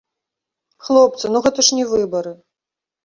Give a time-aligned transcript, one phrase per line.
[0.87, 2.33] Хлопцы, ну гэта ж не выбары!